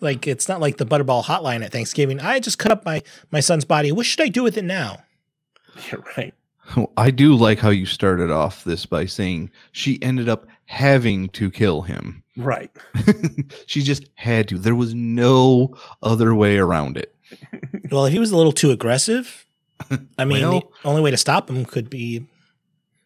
[0.00, 2.20] like it's not like the Butterball hotline at Thanksgiving.
[2.20, 3.92] I just cut up my my son's body.
[3.92, 5.02] What should I do with it now?
[5.92, 6.32] Yeah, right.
[6.96, 11.50] I do like how you started off this by saying she ended up having to
[11.50, 12.22] kill him.
[12.36, 12.70] Right.
[13.66, 14.58] she just had to.
[14.58, 17.14] There was no other way around it.
[17.90, 19.46] Well, if he was a little too aggressive,
[20.18, 22.26] I mean, Well- the only way to stop him could be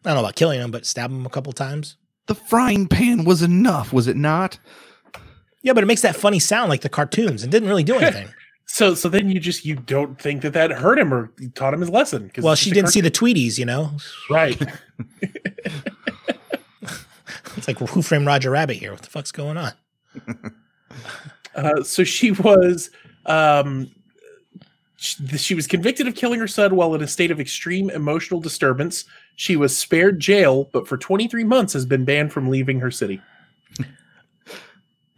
[0.05, 1.97] I don't know about killing him, but stab him a couple times.
[2.27, 4.59] The frying pan was enough, was it not?
[5.63, 8.29] Yeah, but it makes that funny sound like the cartoons and didn't really do anything.
[8.73, 11.81] So so then you just you don't think that that hurt him or taught him
[11.81, 12.31] his lesson?
[12.39, 13.91] well, she didn't see the Tweeties, you know.
[14.31, 14.61] Right.
[17.57, 18.93] It's like Who Framed Roger Rabbit here.
[18.93, 19.73] What the fuck's going on?
[21.55, 22.91] Uh, so she was
[23.27, 23.91] um,
[24.97, 28.41] she, she was convicted of killing her son while in a state of extreme emotional
[28.41, 29.05] disturbance.
[29.35, 33.21] She was spared jail, but for 23 months has been banned from leaving her city.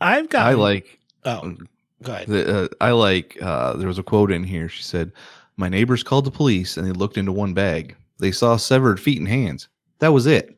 [0.00, 0.46] I've got.
[0.46, 1.54] I like Oh,
[2.02, 2.26] go ahead.
[2.26, 4.68] the, uh, I like uh, there was a quote in here.
[4.68, 5.12] She said,
[5.56, 7.96] "My neighbors called the police and they looked into one bag.
[8.18, 9.68] They saw severed feet and hands.
[9.98, 10.56] That was it.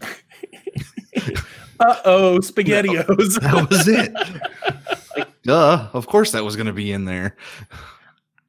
[1.80, 3.40] Uh oh, spaghettios.
[3.40, 4.14] That was it.
[5.16, 5.88] like, duh.
[5.92, 7.36] Of course, that was going to be in there.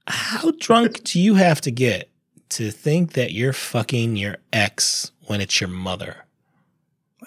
[0.07, 2.11] How drunk do you have to get
[2.49, 6.25] to think that you're fucking your ex when it's your mother?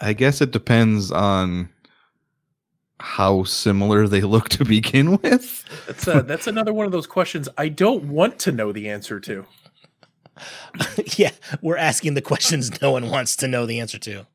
[0.01, 1.71] I guess it depends on
[2.99, 5.65] how similar they look to begin with.
[5.87, 9.21] That's uh, that's another one of those questions I don't want to know the answer
[9.21, 9.47] to.
[11.17, 11.33] yeah,
[11.63, 14.27] we're asking the questions no one wants to know the answer to.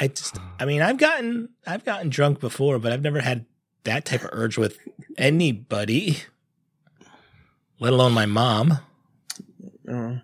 [0.00, 3.44] I just, I mean, I've gotten, I've gotten drunk before, but I've never had
[3.84, 4.78] that type of urge with
[5.18, 6.18] anybody,
[7.78, 8.78] let alone my mom.
[9.86, 10.16] Uh,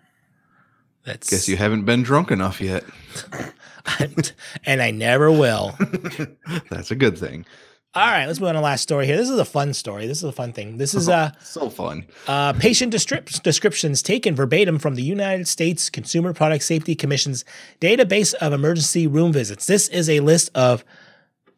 [1.04, 2.84] That's Guess you haven't been drunk enough yet.
[4.64, 5.76] and I never will.
[6.70, 7.44] That's a good thing.
[7.94, 9.16] All right, let's move on to the last story here.
[9.16, 10.06] This is a fun story.
[10.06, 10.76] This is a fun thing.
[10.76, 12.04] This is uh, So fun.
[12.28, 17.42] uh, patient descrip- descriptions taken verbatim from the United States Consumer Product Safety Commission's
[17.80, 19.64] database of emergency room visits.
[19.64, 20.84] This is a list of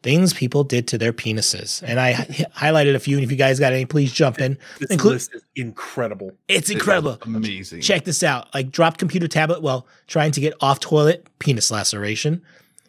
[0.01, 3.17] things people did to their penises, and I highlighted a few.
[3.17, 4.57] And if you guys got any, please jump in.
[4.79, 6.31] This Inclu- list is incredible.
[6.47, 7.17] It's incredible.
[7.23, 7.81] Amazing.
[7.81, 8.53] Check this out.
[8.53, 12.41] Like dropped computer tablet while trying to get off toilet, penis laceration.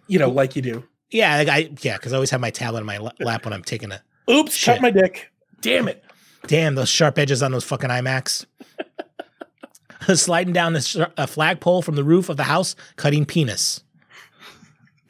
[0.06, 0.84] You know, like you do.
[1.10, 3.64] Yeah, like I yeah, because I always have my tablet in my lap when I'm
[3.64, 4.02] taking a.
[4.30, 4.74] Oops, Shit.
[4.74, 5.30] cut my dick.
[5.60, 6.04] Damn it.
[6.46, 8.46] Damn those sharp edges on those fucking iMacs.
[10.14, 13.82] Sliding down sh- a flagpole from the roof of the house, cutting penis.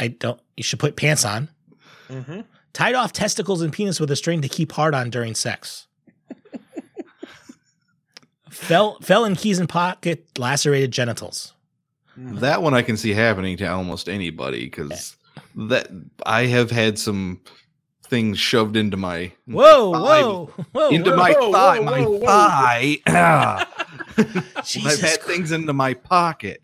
[0.01, 0.41] I don't.
[0.57, 1.49] You should put pants on.
[2.11, 2.41] Mm-hmm.
[2.73, 5.87] Tied off testicles and penis with a string to keep hard on during sex.
[8.51, 11.55] fell fell in keys and pocket, lacerated genitals.
[12.17, 15.17] That one I can see happening to almost anybody because
[15.55, 15.89] that
[16.27, 17.41] I have had some
[18.05, 20.89] things shoved into my Whoa, thigh- whoa, whoa!
[20.91, 21.17] into whoa.
[21.17, 22.27] my whoa, thigh, whoa, my whoa, whoa.
[22.27, 22.99] thigh.
[23.09, 23.87] Ah.
[24.65, 25.23] Jesus I've had Christ.
[25.23, 26.61] things into my pocket.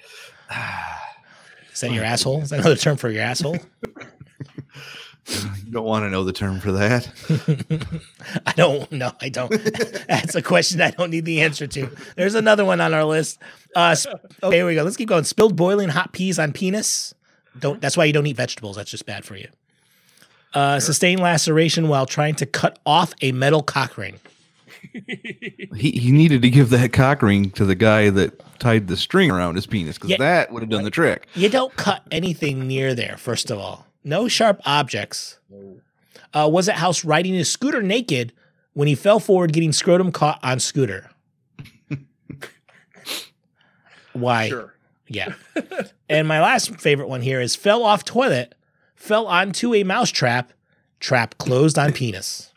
[1.72, 2.42] Is that your asshole?
[2.42, 3.59] Is that another term for your asshole?
[5.28, 7.08] You don't want to know the term for that.
[8.46, 8.90] I don't.
[8.92, 9.12] know.
[9.20, 9.50] I don't.
[10.08, 11.90] That's a question I don't need the answer to.
[12.16, 13.40] There's another one on our list.
[13.74, 14.84] Uh, sp- okay, here we go.
[14.84, 15.24] Let's keep going.
[15.24, 17.12] Spilled boiling hot peas on penis.
[17.58, 17.80] Don't.
[17.80, 18.76] That's why you don't eat vegetables.
[18.76, 19.48] That's just bad for you.
[20.54, 24.20] Uh, sustained laceration while trying to cut off a metal cock ring.
[25.74, 29.30] He he needed to give that cock ring to the guy that tied the string
[29.30, 30.16] around his penis because Yeah.
[30.18, 31.26] that would have done the trick.
[31.34, 33.16] You don't cut anything near there.
[33.18, 35.38] First of all, no sharp objects.
[36.33, 38.33] Uh, was at house riding his scooter naked
[38.73, 41.11] when he fell forward, getting scrotum caught on scooter.
[44.12, 44.49] Why?
[44.49, 44.75] Sure.
[45.09, 45.35] Yeah.
[46.09, 48.55] and my last favorite one here is fell off toilet,
[48.95, 50.53] fell onto a mouse trap,
[51.01, 52.53] trap closed on penis.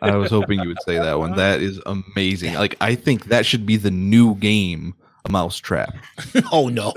[0.00, 1.34] I was hoping you would say that one.
[1.36, 2.54] That is amazing.
[2.54, 5.94] Like I think that should be the new game, a mouse trap.
[6.52, 6.92] oh no.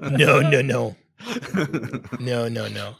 [0.00, 0.96] no, no, no.
[2.20, 2.94] No, no, no.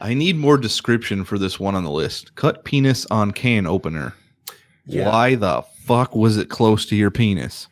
[0.00, 2.34] I need more description for this one on the list.
[2.34, 4.14] Cut penis on can opener.
[4.86, 5.08] Yeah.
[5.08, 7.68] Why the fuck was it close to your penis?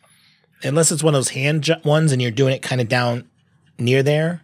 [0.63, 3.29] Unless it's one of those hand ju- ones and you're doing it kind of down
[3.79, 4.43] near there.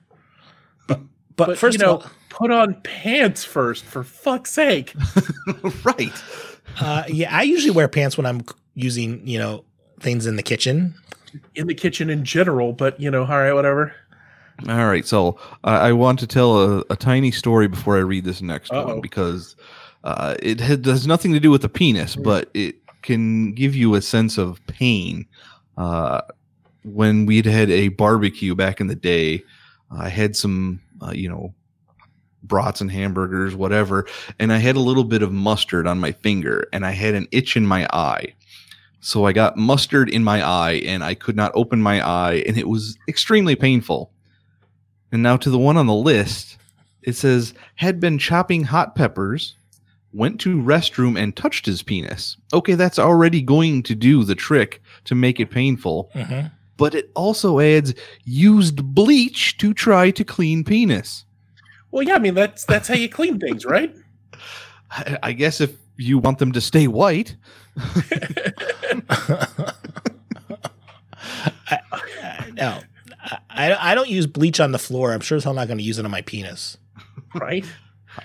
[0.86, 1.00] But,
[1.36, 4.94] but, But first you know, of all, put on pants first, for fuck's sake.
[5.84, 6.12] right.
[6.80, 8.42] uh, yeah, I usually wear pants when I'm
[8.74, 9.64] using, you know,
[10.00, 10.94] things in the kitchen.
[11.56, 13.92] In the kitchen in general, but you know, all right, whatever.
[14.68, 15.06] All right.
[15.06, 18.72] So I I want to tell a, a tiny story before I read this next
[18.72, 18.86] Uh-oh.
[18.86, 19.56] one because
[20.04, 24.02] uh, it has nothing to do with the penis, but it can give you a
[24.02, 25.26] sense of pain.
[25.76, 26.20] Uh,
[26.84, 29.42] when we'd had a barbecue back in the day,
[29.90, 31.54] I had some, uh, you know,
[32.42, 34.06] brats and hamburgers, whatever,
[34.38, 37.26] and I had a little bit of mustard on my finger, and I had an
[37.32, 38.34] itch in my eye.
[39.00, 42.56] So I got mustard in my eye, and I could not open my eye, and
[42.58, 44.10] it was extremely painful.
[45.14, 46.58] And now to the one on the list,
[47.02, 49.54] it says had been chopping hot peppers,
[50.12, 52.36] went to restroom and touched his penis.
[52.52, 56.50] Okay, that's already going to do the trick to make it painful, Mhm.
[56.76, 61.24] but it also adds used bleach to try to clean penis.
[61.92, 63.94] Well, yeah, I mean that's that's how you clean things, right?
[64.90, 67.36] I, I guess if you want them to stay white,
[71.70, 72.80] I, I, no,
[73.50, 75.12] I, I don't use bleach on the floor.
[75.12, 76.76] I'm sure as hell not going to use it on my penis.
[77.34, 77.64] Right.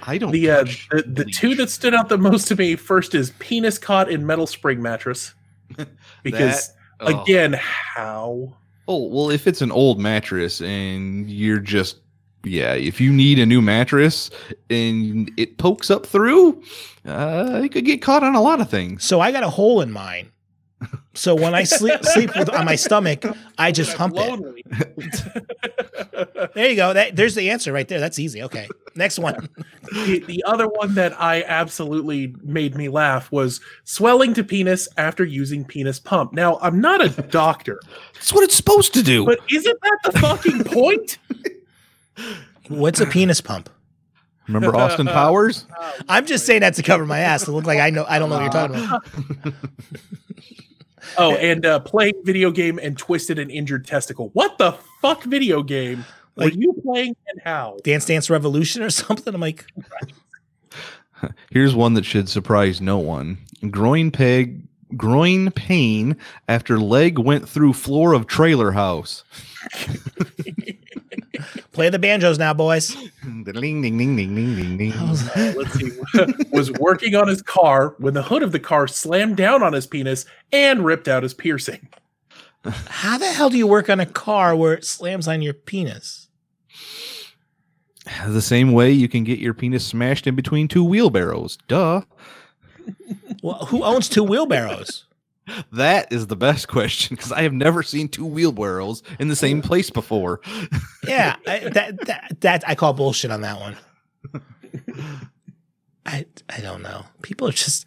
[0.04, 0.32] I don't.
[0.32, 3.32] The uh, touch the, the two that stood out the most to me first is
[3.40, 5.34] penis caught in metal spring mattress.
[6.24, 7.22] Because Oh.
[7.24, 8.54] again, how?
[8.88, 11.98] Oh, well, if it's an old mattress and you're just,
[12.44, 14.30] yeah, if you need a new mattress
[14.70, 16.62] and it pokes up through,
[17.06, 19.04] uh, it could get caught on a lot of things.
[19.04, 20.32] So I got a hole in mine.
[21.14, 23.26] So when I sleep sleep with, on my stomach,
[23.58, 25.36] I just hump it.
[26.54, 26.94] There you go.
[26.94, 28.00] That, there's the answer right there.
[28.00, 28.42] That's easy.
[28.44, 28.68] Okay.
[28.96, 29.50] Next one.
[29.94, 35.24] the, the other one that I absolutely made me laugh was swelling to penis after
[35.24, 36.34] using penis pump.
[36.34, 37.80] Now, I'm not a doctor,
[38.14, 39.26] That's what it's supposed to do.
[39.26, 41.18] but isn't that the fucking point?
[42.68, 43.70] What's a penis pump?
[44.48, 45.66] Remember Austin Powers?
[46.08, 48.06] I'm just saying that to cover my ass to look like I know.
[48.08, 49.06] I don't know what you're talking about.
[51.18, 54.30] Oh, and uh, playing video game and twisted an injured testicle.
[54.34, 57.78] What the fuck video game Like- were you playing and how?
[57.84, 59.34] Dance Dance Revolution or something.
[59.34, 59.66] I'm like,
[61.52, 63.38] Here's one that should surprise no one.
[63.70, 64.64] Groin peg,
[64.96, 66.16] groin pain
[66.48, 69.24] after leg went through floor of trailer house.
[71.80, 72.94] play the banjos now, boys.
[73.24, 74.92] Ding, ding, ding, ding, ding, ding, ding.
[74.92, 75.90] Uh, let's see.
[76.52, 79.88] was working on his car when the hood of the car slammed down on his
[79.88, 81.88] penis and ripped out his piercing.
[82.66, 86.28] How the hell do you work on a car where it slams on your penis?
[88.28, 91.58] The same way you can get your penis smashed in between two wheelbarrows.
[91.70, 92.02] Duh.
[93.42, 95.06] Well, who owns two wheelbarrows?
[95.72, 99.62] That is the best question because I have never seen two wheelbarrows in the same
[99.62, 100.42] place before.
[101.08, 103.76] Yeah, I, that that that I call bullshit on that one.
[106.06, 107.06] I I don't know.
[107.24, 107.86] People are just.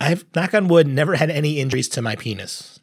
[0.00, 2.80] I've knock on wood never had any injuries to my penis.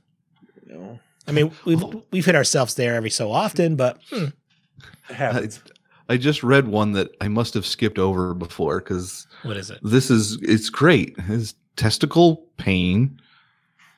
[0.66, 4.26] No, I mean, we've we've hit ourselves there every so often, but hmm,
[5.10, 5.62] it happens.
[6.08, 9.80] I just read one that I must have skipped over before because what is it?
[9.84, 11.20] this is it's great.
[11.22, 13.20] His testicle pain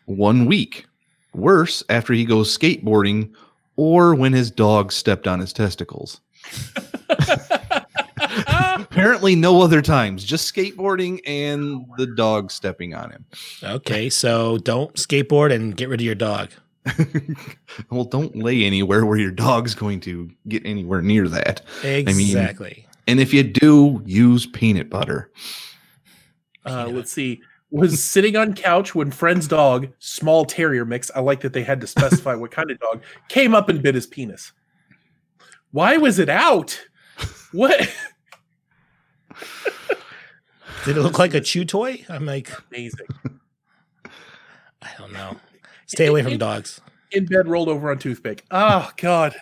[0.05, 0.85] one week.
[1.33, 3.31] Worse after he goes skateboarding
[3.77, 6.19] or when his dog stepped on his testicles.
[8.17, 13.25] Apparently no other times, just skateboarding and the dog stepping on him.
[13.63, 16.51] Okay, so don't skateboard and get rid of your dog.
[17.89, 21.61] well, don't lay anywhere where your dog's going to get anywhere near that.
[21.83, 22.87] mean- Exactly.
[23.07, 25.31] And if you do, use peanut butter.
[26.65, 27.41] Uh, let's see.
[27.71, 31.09] Was sitting on couch when friend's dog, small terrier mix.
[31.15, 33.95] I like that they had to specify what kind of dog came up and bit
[33.95, 34.51] his penis.
[35.71, 36.79] Why was it out?
[37.53, 37.79] What?
[40.85, 42.03] Did it look like a chew toy?
[42.09, 43.05] I'm like, Amazing.
[44.81, 45.37] I don't know.
[45.85, 46.81] Stay away from dogs.
[47.11, 48.43] In bed, rolled over on toothpick.
[48.51, 49.35] Oh God.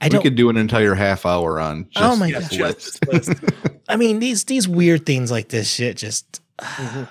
[0.00, 0.22] I we don't.
[0.22, 2.50] could do an entire half hour on oh just Oh my Yeah, God.
[2.50, 3.32] just list.
[3.88, 6.40] I mean, these these weird things like this shit just.
[6.58, 7.04] Mm-hmm.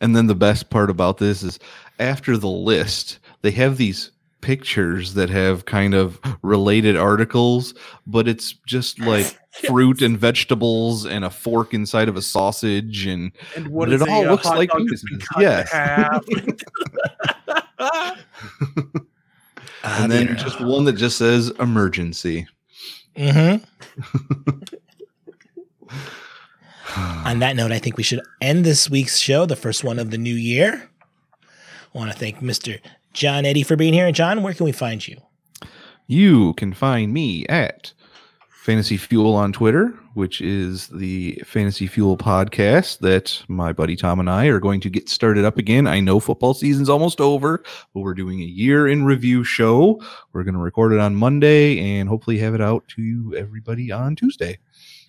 [0.00, 1.58] And then the best part about this is
[1.98, 7.74] after the list, they have these pictures that have kind of related articles,
[8.06, 9.36] but it's just like
[9.66, 13.96] fruit and vegetables and a fork inside of a sausage and And what But it
[13.96, 15.26] is a, all looks like dog that's been penises.
[15.26, 15.70] cut in Yes.
[17.80, 18.14] Ah,
[20.02, 22.46] and then just one that just says emergency.
[23.16, 23.64] Mm-hmm.
[26.96, 30.10] On that note, I think we should end this week's show, the first one of
[30.10, 30.88] the new year.
[31.42, 32.80] I want to thank Mr.
[33.12, 34.06] John Eddy for being here.
[34.06, 35.20] And John, where can we find you?
[36.06, 37.92] You can find me at
[38.62, 44.28] Fantasy Fuel on Twitter, which is the Fantasy Fuel podcast that my buddy Tom and
[44.30, 45.86] I are going to get started up again.
[45.86, 47.62] I know football season's almost over,
[47.94, 50.02] but we're doing a year in review show.
[50.32, 54.16] We're going to record it on Monday and hopefully have it out to everybody, on
[54.16, 54.58] Tuesday.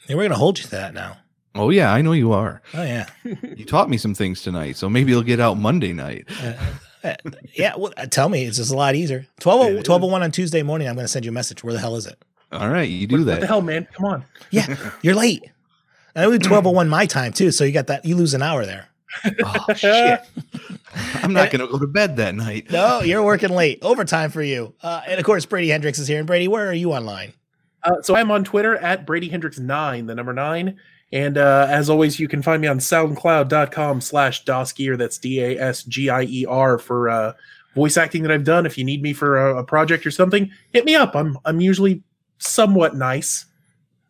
[0.07, 1.17] And we're going to hold you to that now.
[1.59, 2.61] Oh, yeah, I know you are.
[2.73, 3.07] Oh, yeah.
[3.23, 6.25] You taught me some things tonight, so maybe it'll get out Monday night.
[6.41, 6.53] Uh,
[7.03, 7.15] uh,
[7.53, 7.73] yeah.
[7.77, 8.45] Well, uh, tell me.
[8.45, 9.25] It's just a lot easier.
[9.39, 9.75] 12, It is.
[9.89, 11.63] 1201 on Tuesday morning, I'm going to send you a message.
[11.63, 12.17] Where the hell is it?
[12.51, 13.33] All right, you do that.
[13.33, 13.87] What the hell, man?
[13.93, 14.25] Come on.
[14.51, 15.43] Yeah, you're late.
[16.15, 17.51] And it was 1201 my time, too.
[17.51, 18.05] So you got that.
[18.05, 18.87] You lose an hour there.
[19.43, 20.21] Oh, shit.
[21.15, 22.71] I'm not going to go to bed that night.
[22.71, 23.79] No, you're working late.
[23.81, 24.73] Overtime for you.
[24.81, 26.19] Uh, and of course, Brady Hendricks is here.
[26.19, 27.33] And Brady, where are you online?
[27.83, 30.77] Uh, so I'm on Twitter at Brady Hendricks nine, the number nine.
[31.11, 34.97] And uh, as always, you can find me on soundcloud.com slash Dasgier.
[34.97, 37.33] That's D A S G I E R for uh,
[37.73, 38.65] voice acting that I've done.
[38.65, 41.15] If you need me for a, a project or something, hit me up.
[41.15, 42.03] I'm I'm usually
[42.37, 43.45] somewhat nice.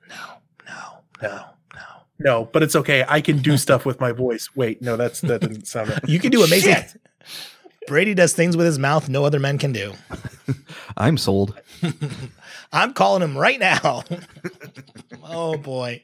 [0.09, 0.15] No,
[0.67, 0.83] no,
[1.21, 1.45] no,
[1.75, 1.81] no.
[2.19, 3.05] No, but it's okay.
[3.07, 4.49] I can do stuff with my voice.
[4.55, 6.09] Wait, no, that's that didn't sound right.
[6.09, 6.73] You can do amazing.
[6.73, 6.95] Shit.
[7.87, 9.93] Brady does things with his mouth no other men can do.
[10.97, 11.59] I'm sold.
[12.71, 14.03] I'm calling him right now.
[15.23, 16.03] oh boy.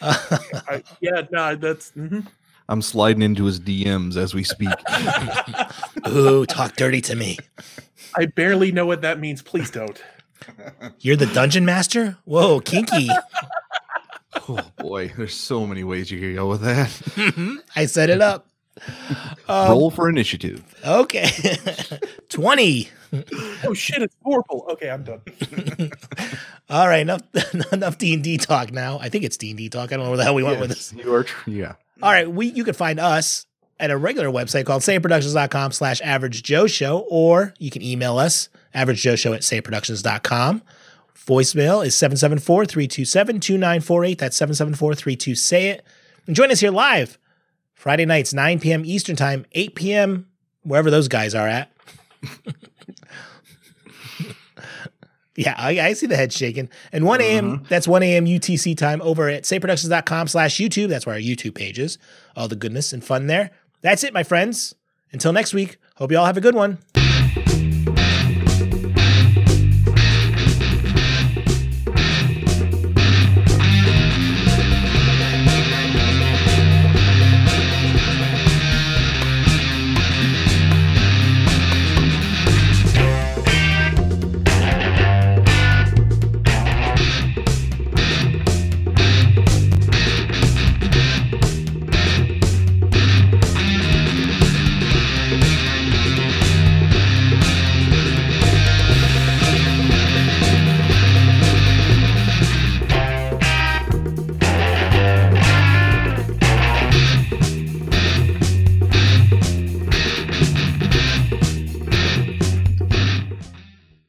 [0.00, 2.26] I, yeah, no, that's mhm.
[2.68, 4.74] I'm sliding into his DMs as we speak.
[6.08, 7.38] Ooh, talk dirty to me.
[8.16, 9.42] I barely know what that means.
[9.42, 10.02] Please don't.
[11.00, 12.18] You're the dungeon master?
[12.24, 13.08] Whoa, kinky.
[14.48, 17.62] oh boy, there's so many ways you could go with that.
[17.76, 18.48] I set it up.
[19.48, 20.62] Um, Roll for initiative.
[20.84, 21.30] okay.
[22.28, 22.88] 20.
[23.64, 24.66] Oh shit, it's horrible.
[24.72, 25.20] Okay, I'm done.
[26.68, 27.22] All right, enough
[27.72, 28.98] enough D&D talk now.
[28.98, 29.92] I think it's D&D talk.
[29.92, 30.92] I don't know where the hell we went with this.
[30.92, 31.74] You are, yeah.
[32.02, 33.46] All right, we you can find us
[33.78, 38.48] at a regular website called sayproductions.com slash average joe show, or you can email us
[38.74, 40.62] average joe show at sayproductions.com.
[41.16, 44.18] Voicemail is 774-327-2948.
[44.18, 45.84] That's 774-32 it.
[46.26, 47.18] And join us here live
[47.76, 48.84] Friday nights, 9 p.m.
[48.84, 50.26] Eastern time, 8 p.m.
[50.64, 51.70] wherever those guys are at.
[55.36, 56.68] yeah, I, I see the head shaking.
[56.90, 57.58] And 1 a.m.
[57.58, 57.64] Mm-hmm.
[57.68, 58.24] That's 1 a.m.
[58.24, 60.88] UTC time over at sayproductions.com slash YouTube.
[60.88, 61.98] That's where our YouTube page is.
[62.34, 63.50] All the goodness and fun there.
[63.82, 64.74] That's it, my friends.
[65.12, 66.78] Until next week, hope you all have a good one.